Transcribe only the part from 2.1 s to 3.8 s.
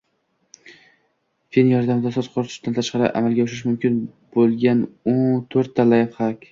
soch quritishdan tashqari amalga oshirish